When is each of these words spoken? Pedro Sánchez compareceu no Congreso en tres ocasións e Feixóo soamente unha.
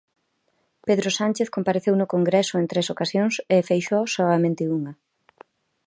Pedro 0.87 1.09
Sánchez 1.19 1.47
compareceu 1.55 1.93
no 1.97 2.09
Congreso 2.15 2.53
en 2.57 2.65
tres 2.71 2.87
ocasións 2.93 3.33
e 3.55 3.65
Feixóo 3.67 4.11
soamente 4.15 4.63
unha. 4.77 4.93